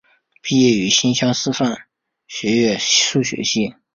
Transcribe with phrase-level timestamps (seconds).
[0.41, 1.85] 毕业于新乡师范
[2.25, 3.75] 学院数学系。